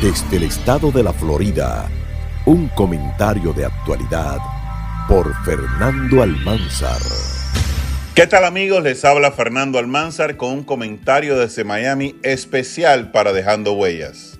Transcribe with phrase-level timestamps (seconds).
[0.00, 1.88] Desde el estado de la Florida,
[2.46, 4.38] un comentario de actualidad
[5.08, 7.00] por Fernando Almanzar.
[8.14, 8.80] ¿Qué tal amigos?
[8.84, 14.38] Les habla Fernando Almanzar con un comentario desde Miami especial para Dejando Huellas.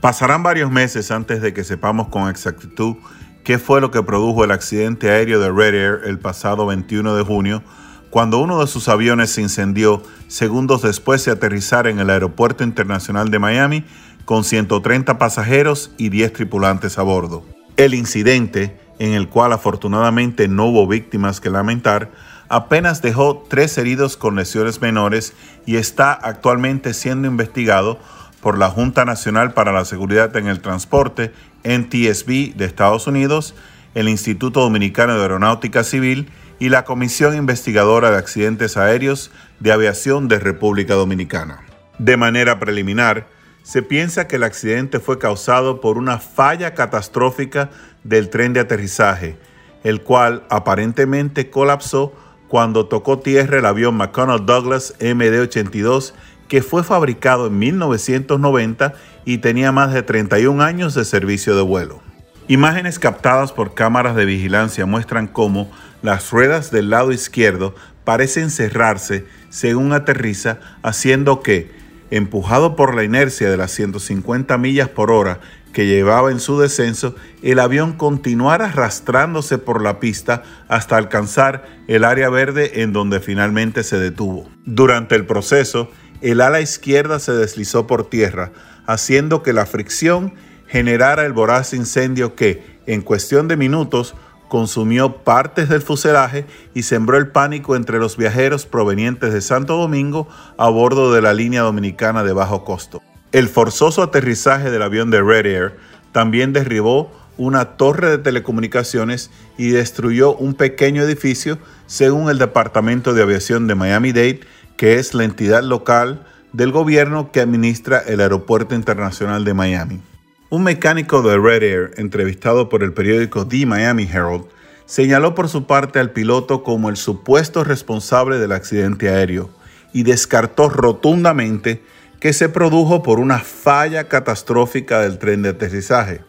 [0.00, 2.94] Pasarán varios meses antes de que sepamos con exactitud
[3.42, 7.24] qué fue lo que produjo el accidente aéreo de Red Air el pasado 21 de
[7.24, 7.64] junio,
[8.10, 13.32] cuando uno de sus aviones se incendió segundos después de aterrizar en el Aeropuerto Internacional
[13.32, 13.84] de Miami
[14.26, 17.44] con 130 pasajeros y 10 tripulantes a bordo.
[17.76, 22.10] El incidente, en el cual afortunadamente no hubo víctimas que lamentar,
[22.48, 25.32] apenas dejó tres heridos con lesiones menores
[25.64, 27.98] y está actualmente siendo investigado
[28.40, 31.32] por la Junta Nacional para la Seguridad en el Transporte,
[31.64, 33.54] NTSB de Estados Unidos,
[33.94, 40.26] el Instituto Dominicano de Aeronáutica Civil y la Comisión Investigadora de Accidentes Aéreos de Aviación
[40.26, 41.60] de República Dominicana.
[41.98, 43.35] De manera preliminar,
[43.66, 47.70] se piensa que el accidente fue causado por una falla catastrófica
[48.04, 49.36] del tren de aterrizaje,
[49.82, 52.12] el cual aparentemente colapsó
[52.46, 56.12] cuando tocó tierra el avión McConnell Douglas MD-82
[56.46, 58.94] que fue fabricado en 1990
[59.24, 62.00] y tenía más de 31 años de servicio de vuelo.
[62.46, 65.72] Imágenes captadas por cámaras de vigilancia muestran cómo
[66.02, 71.75] las ruedas del lado izquierdo parecen cerrarse según aterriza, haciendo que
[72.10, 75.40] Empujado por la inercia de las 150 millas por hora
[75.72, 82.04] que llevaba en su descenso, el avión continuara arrastrándose por la pista hasta alcanzar el
[82.04, 84.48] área verde en donde finalmente se detuvo.
[84.64, 85.90] Durante el proceso,
[86.22, 88.52] el ala izquierda se deslizó por tierra,
[88.86, 90.32] haciendo que la fricción
[90.66, 94.14] generara el voraz incendio que, en cuestión de minutos,
[94.48, 100.28] consumió partes del fuselaje y sembró el pánico entre los viajeros provenientes de Santo Domingo
[100.56, 103.02] a bordo de la línea dominicana de bajo costo.
[103.32, 105.76] El forzoso aterrizaje del avión de Red Air
[106.12, 113.22] también derribó una torre de telecomunicaciones y destruyó un pequeño edificio, según el Departamento de
[113.22, 114.40] Aviación de Miami-Dade,
[114.76, 120.00] que es la entidad local del gobierno que administra el Aeropuerto Internacional de Miami.
[120.48, 124.44] Un mecánico de Red Air, entrevistado por el periódico The Miami Herald,
[124.84, 129.50] señaló por su parte al piloto como el supuesto responsable del accidente aéreo
[129.92, 131.82] y descartó rotundamente
[132.20, 136.20] que se produjo por una falla catastrófica del tren de aterrizaje,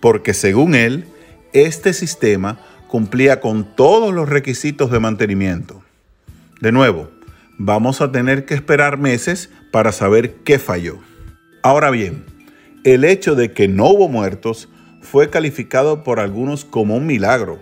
[0.00, 1.04] porque según él,
[1.52, 2.58] este sistema
[2.88, 5.84] cumplía con todos los requisitos de mantenimiento.
[6.60, 7.10] De nuevo,
[7.58, 10.98] vamos a tener que esperar meses para saber qué falló.
[11.62, 12.31] Ahora bien,
[12.84, 14.68] el hecho de que no hubo muertos
[15.00, 17.60] fue calificado por algunos como un milagro.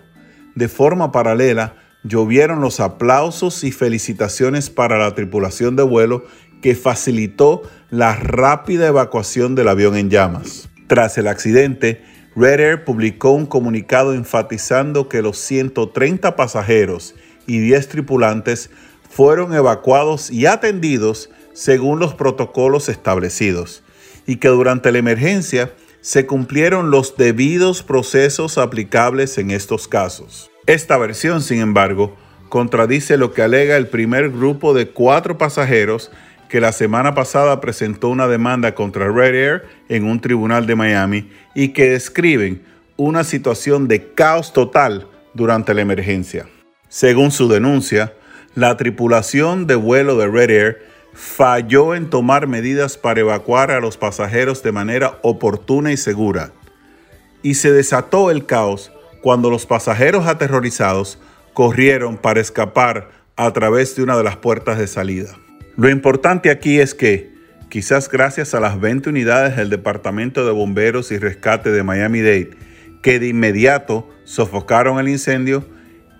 [0.54, 6.24] De forma paralela, llovieron los aplausos y felicitaciones para la tripulación de vuelo
[6.62, 10.70] que facilitó la rápida evacuación del avión en llamas.
[10.86, 12.02] Tras el accidente,
[12.34, 17.14] Red Air publicó un comunicado enfatizando que los 130 pasajeros
[17.46, 18.70] y 10 tripulantes
[19.08, 23.82] fueron evacuados y atendidos según los protocolos establecidos
[24.30, 30.52] y que durante la emergencia se cumplieron los debidos procesos aplicables en estos casos.
[30.66, 32.16] Esta versión, sin embargo,
[32.48, 36.12] contradice lo que alega el primer grupo de cuatro pasajeros
[36.48, 41.28] que la semana pasada presentó una demanda contra Red Air en un tribunal de Miami
[41.56, 42.62] y que describen
[42.96, 46.46] una situación de caos total durante la emergencia.
[46.88, 48.14] Según su denuncia,
[48.54, 53.96] la tripulación de vuelo de Red Air falló en tomar medidas para evacuar a los
[53.96, 56.52] pasajeros de manera oportuna y segura.
[57.42, 58.92] Y se desató el caos
[59.22, 61.18] cuando los pasajeros aterrorizados
[61.52, 65.36] corrieron para escapar a través de una de las puertas de salida.
[65.76, 67.32] Lo importante aquí es que,
[67.68, 72.50] quizás gracias a las 20 unidades del Departamento de Bomberos y Rescate de Miami-Dade,
[73.02, 75.64] que de inmediato sofocaron el incendio,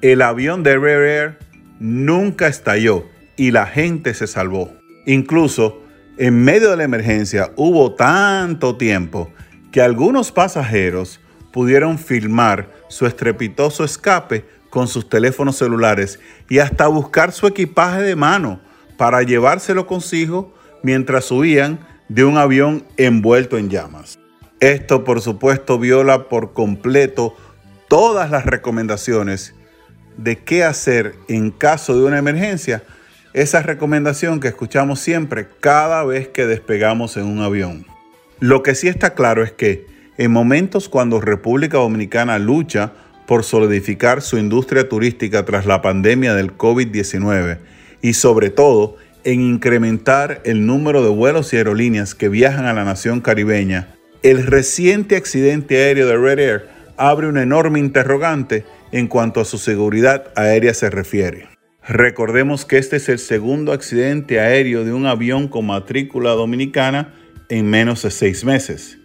[0.01, 1.39] el avión de Rare Air
[1.79, 3.05] nunca estalló
[3.37, 4.80] y la gente se salvó.
[5.07, 5.83] Incluso
[6.19, 9.31] en medio de la emergencia hubo tanto tiempo
[9.73, 11.21] que algunos pasajeros
[11.53, 18.17] pudieron filmar su estrepitoso escape con sus teléfonos celulares y hasta buscar su equipaje de
[18.17, 18.61] mano
[18.97, 24.19] para llevárselo consigo mientras huían de un avión envuelto en llamas.
[24.61, 27.35] Esto por supuesto viola por completo
[27.89, 29.55] todas las recomendaciones
[30.17, 32.83] de qué hacer en caso de una emergencia,
[33.33, 37.87] esa recomendación que escuchamos siempre cada vez que despegamos en un avión.
[38.41, 39.87] Lo que sí está claro es que
[40.19, 42.93] en momentos cuando República Dominicana lucha
[43.27, 47.59] por solidificar su industria turística tras la pandemia del COVID-19
[48.03, 52.85] y sobre todo en incrementar el número de vuelos y aerolíneas que viajan a la
[52.85, 59.41] nación caribeña, el reciente accidente aéreo de Red Air abre un enorme interrogante en cuanto
[59.41, 61.60] a su seguridad aérea se refiere.
[61.87, 67.15] Recordemos que este es el segundo accidente aéreo de un avión con matrícula dominicana
[67.49, 68.99] en menos de seis meses.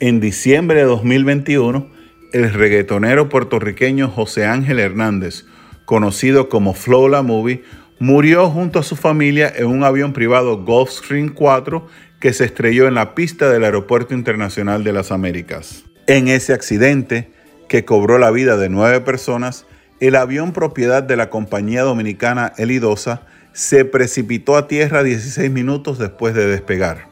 [0.00, 1.90] En diciembre de 2021,
[2.32, 5.44] el reggaetonero puertorriqueño José Ángel Hernández,
[5.84, 7.62] conocido como Flow La Movie,
[7.98, 11.86] murió junto a su familia en un avión privado Gulfstream 4
[12.20, 15.84] que se estrelló en la pista del Aeropuerto Internacional de las Américas.
[16.06, 17.30] En ese accidente,
[17.68, 19.66] que cobró la vida de nueve personas,
[20.00, 23.22] el avión propiedad de la compañía dominicana Elidosa
[23.52, 27.08] se precipitó a tierra 16 minutos después de despegar.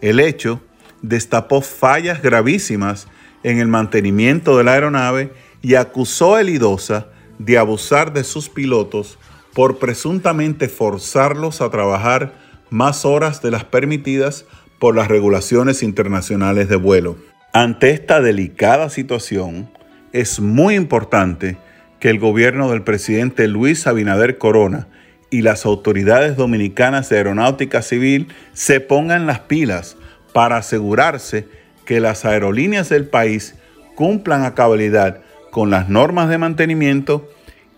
[0.00, 0.60] El hecho
[1.02, 3.08] destapó fallas gravísimas
[3.42, 5.32] en el mantenimiento de la aeronave
[5.62, 9.18] y acusó a Elidosa de abusar de sus pilotos
[9.54, 12.34] por presuntamente forzarlos a trabajar
[12.68, 14.44] más horas de las permitidas
[14.78, 17.16] por las regulaciones internacionales de vuelo.
[17.52, 19.70] Ante esta delicada situación,
[20.12, 21.56] es muy importante
[22.00, 24.88] que el gobierno del presidente Luis Abinader Corona
[25.30, 29.96] y las autoridades dominicanas de aeronáutica civil se pongan las pilas
[30.32, 31.46] para asegurarse
[31.84, 33.54] que las aerolíneas del país
[33.94, 35.20] cumplan a cabalidad
[35.50, 37.28] con las normas de mantenimiento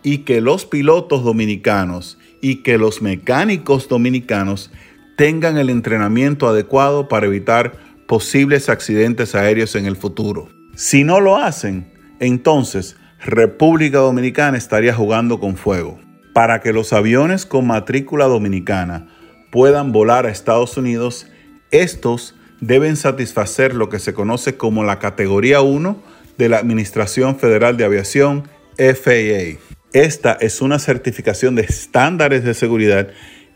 [0.02, 4.70] y que los pilotos dominicanos y que los mecánicos dominicanos
[5.16, 7.72] tengan el entrenamiento adecuado para evitar
[8.06, 10.48] posibles accidentes aéreos en el futuro.
[10.74, 16.00] Si no lo hacen, entonces República Dominicana estaría jugando con fuego.
[16.32, 19.14] Para que los aviones con matrícula dominicana
[19.52, 21.28] puedan volar a Estados Unidos,
[21.70, 26.02] estos deben satisfacer lo que se conoce como la categoría 1
[26.36, 29.60] de la Administración Federal de Aviación, FAA.
[29.92, 33.08] Esta es una certificación de estándares de seguridad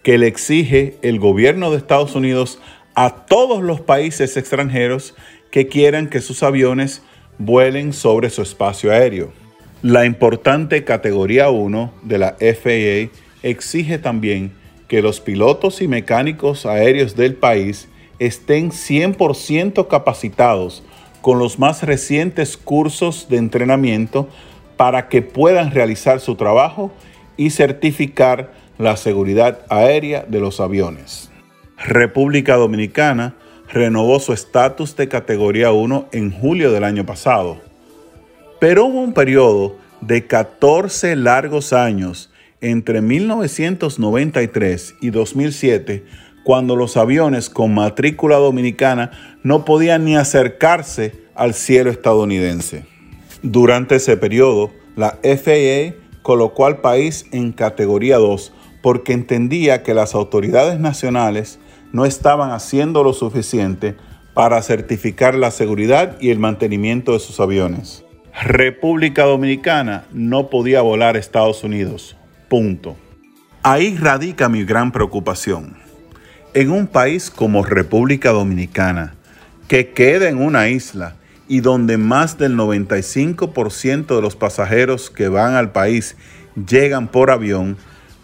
[0.05, 2.61] que le exige el gobierno de Estados Unidos
[2.95, 5.17] a todos los países extranjeros
[5.51, 7.03] que quieran que sus aviones
[7.39, 9.33] vuelen sobre su espacio aéreo.
[9.82, 13.11] La importante categoría 1 de la FAA
[13.43, 14.52] exige también
[14.88, 17.88] que los pilotos y mecánicos aéreos del país
[18.19, 20.82] estén 100% capacitados
[21.20, 24.28] con los más recientes cursos de entrenamiento
[24.78, 26.90] para que puedan realizar su trabajo
[27.37, 31.31] y certificar la seguridad aérea de los aviones.
[31.76, 33.34] República Dominicana
[33.69, 37.66] renovó su estatus de categoría 1 en julio del año pasado.
[38.58, 42.31] Pero hubo un periodo de 14 largos años
[42.61, 46.05] entre 1993 y 2007
[46.44, 49.11] cuando los aviones con matrícula dominicana
[49.42, 52.87] no podían ni acercarse al cielo estadounidense.
[53.42, 60.14] Durante ese periodo, la FAA colocó al país en categoría 2 porque entendía que las
[60.14, 61.59] autoridades nacionales
[61.92, 63.97] no estaban haciendo lo suficiente
[64.33, 68.06] para certificar la seguridad y el mantenimiento de sus aviones.
[68.43, 72.16] República Dominicana no podía volar a Estados Unidos.
[72.49, 72.95] Punto.
[73.62, 75.78] Ahí radica mi gran preocupación.
[76.52, 79.14] En un país como República Dominicana,
[79.69, 81.16] que queda en una isla
[81.49, 86.16] y donde más del 95% de los pasajeros que van al país
[86.69, 87.78] llegan por avión,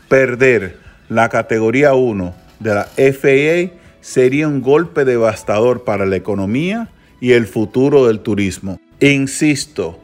[0.09, 0.79] perder
[1.09, 7.47] la categoría 1 de la FAA sería un golpe devastador para la economía y el
[7.47, 8.79] futuro del turismo.
[9.01, 10.02] Insisto,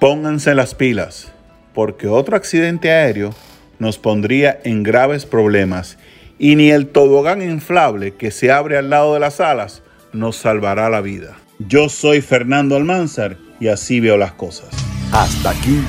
[0.00, 1.30] pónganse las pilas,
[1.74, 3.32] porque otro accidente aéreo
[3.78, 5.98] nos pondría en graves problemas
[6.38, 10.90] y ni el tobogán inflable que se abre al lado de las alas nos salvará
[10.90, 11.36] la vida.
[11.58, 14.70] Yo soy Fernando Almanzar y así veo las cosas.
[15.12, 15.80] Hasta aquí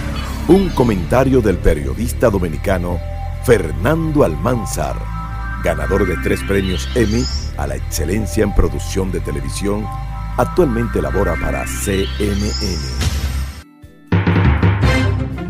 [0.48, 3.00] un comentario del periodista dominicano
[3.46, 5.22] Fernando Almanzar
[5.64, 7.24] ganador de tres premios Emmy
[7.58, 9.86] a la excelencia en producción de televisión,
[10.38, 13.21] actualmente labora para CNN.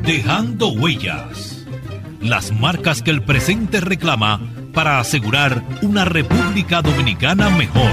[0.03, 1.63] Dejando huellas.
[2.21, 4.41] Las marcas que el presente reclama
[4.73, 7.91] para asegurar una República Dominicana mejor.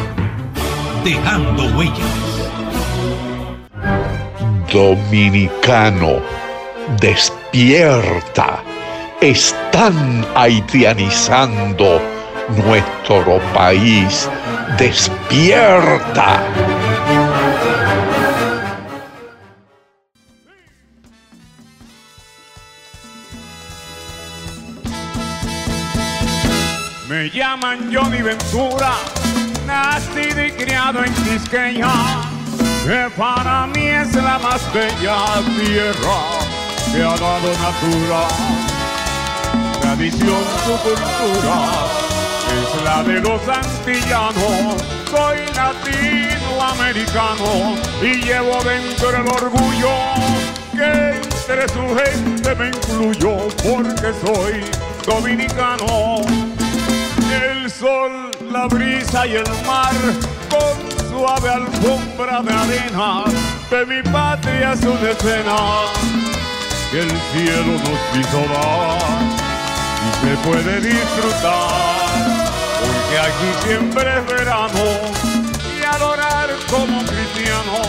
[1.05, 1.99] Dejando huellas.
[4.73, 6.23] Dominicano,
[6.99, 8.63] despierta.
[9.21, 12.01] Están haitianizando
[12.57, 14.31] nuestro país.
[14.79, 16.43] Despierta.
[27.29, 28.95] Me llaman Johnny Ventura,
[29.67, 31.93] nacido y criado en Quisqueya,
[32.87, 36.23] que para mí es la más bella tierra
[36.91, 38.29] que ha dado natura.
[39.79, 41.69] Tradición, su cultura,
[42.57, 44.83] es la de los antillanos.
[45.11, 49.93] Soy latinoamericano y llevo dentro el orgullo
[50.73, 54.65] que entre su gente me incluyó porque soy
[55.05, 56.25] dominicano
[57.69, 59.93] el sol, la brisa y el mar,
[60.49, 63.25] con suave alfombra de arena,
[63.71, 65.57] de mi patria es una escena
[66.91, 68.99] que el cielo nos hizo dar
[70.07, 72.49] y se puede disfrutar,
[72.81, 74.85] porque aquí siempre es verano
[75.77, 77.83] y adorar como cristiano.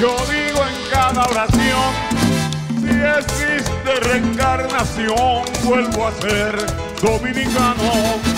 [0.00, 1.92] Yo digo en cada oración,
[2.80, 6.56] si existe reencarnación, vuelvo a ser
[7.02, 8.37] dominicano.